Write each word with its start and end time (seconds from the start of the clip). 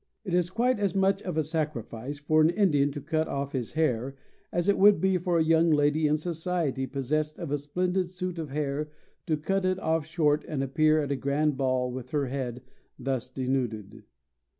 It 0.25 0.33
is 0.33 0.49
quite 0.49 0.79
as 0.79 0.95
much 0.95 1.21
of 1.21 1.37
a 1.37 1.43
sacrifice 1.43 2.17
for 2.17 2.41
an 2.41 2.49
Indian 2.49 2.89
to 2.93 3.01
cut 3.01 3.27
off 3.27 3.51
his 3.51 3.73
hair 3.73 4.15
as 4.51 4.67
it 4.67 4.79
would 4.79 4.99
be 4.99 5.19
for 5.19 5.37
a 5.37 5.43
young 5.43 5.69
lady 5.69 6.07
in 6.07 6.17
society 6.17 6.87
possessed 6.87 7.37
of 7.37 7.51
a 7.51 7.57
splendid 7.59 8.09
suit 8.09 8.39
of 8.39 8.49
hair 8.49 8.89
to 9.27 9.37
cut 9.37 9.63
it 9.63 9.77
off 9.77 10.07
short 10.07 10.43
and 10.47 10.63
appear 10.63 11.03
at 11.03 11.11
a 11.11 11.15
grand 11.15 11.55
ball 11.55 11.91
with 11.91 12.09
her 12.09 12.25
head 12.25 12.63
thus 12.97 13.29
denuded. 13.29 14.01